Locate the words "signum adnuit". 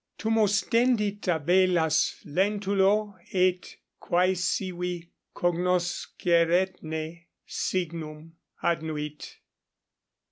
7.45-9.35